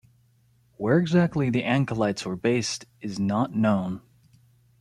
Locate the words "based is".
2.35-3.19